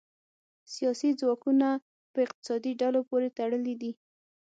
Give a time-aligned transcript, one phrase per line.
[0.73, 1.67] سیاسي ځواکونه
[2.11, 3.91] په اقتصادي ډلو پورې تړلي دي